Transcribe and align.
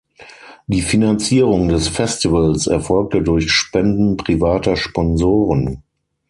Die 0.65 0.81
Finanzierung 0.81 1.67
des 1.67 1.87
Festivals 1.87 2.65
erfolgte 2.65 3.21
durch 3.21 3.51
Spenden 3.51 4.17
privater 4.17 4.75
Sponsoren. 4.75 5.83